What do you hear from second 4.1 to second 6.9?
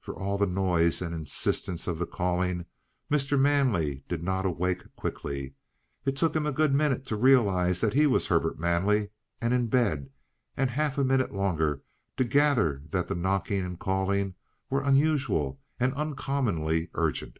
not awake quickly. It took him a good